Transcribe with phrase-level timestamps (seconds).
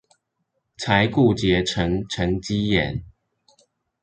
[0.79, 3.03] 才固結成沈積岩